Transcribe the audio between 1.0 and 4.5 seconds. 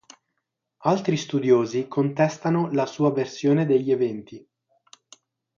studiosi contestano la sua versione degli eventi.